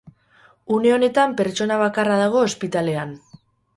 Une 0.77 0.93
honetan 0.95 1.35
pertsona 1.41 1.77
bakarra 1.83 2.17
dago 2.25 2.43
ospitalean. 2.47 3.13